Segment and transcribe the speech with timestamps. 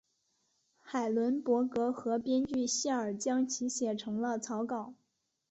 [0.79, 4.95] 海伦伯格和编剧希尔将其写成了草稿。